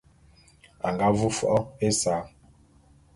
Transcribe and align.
A 0.85 0.87
nga 0.93 1.07
vu 1.17 1.29
fo’o 1.37 1.57
ésa. 1.89 2.15